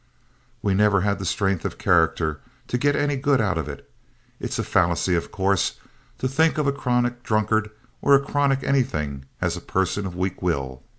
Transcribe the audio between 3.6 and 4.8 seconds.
it. It's a